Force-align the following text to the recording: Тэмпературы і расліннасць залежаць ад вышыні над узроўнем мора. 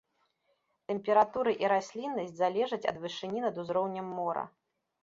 Тэмпературы 0.91 1.51
і 1.65 1.69
расліннасць 1.73 2.35
залежаць 2.41 2.83
ад 2.95 3.01
вышыні 3.05 3.39
над 3.49 3.55
узроўнем 3.67 4.15
мора. 4.21 4.43